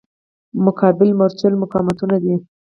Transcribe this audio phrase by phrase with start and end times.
[0.65, 2.35] مقابل مورچل مقاومتونه دي.